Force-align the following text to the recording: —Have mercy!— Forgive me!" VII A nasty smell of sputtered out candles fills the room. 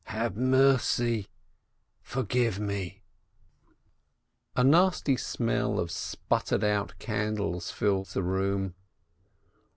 —Have 0.21 0.35
mercy!— 0.35 1.27
Forgive 2.01 2.59
me!" 2.59 3.03
VII 3.67 3.75
A 4.55 4.63
nasty 4.63 5.15
smell 5.15 5.79
of 5.79 5.91
sputtered 5.91 6.63
out 6.63 6.95
candles 6.97 7.69
fills 7.69 8.13
the 8.15 8.23
room. 8.23 8.73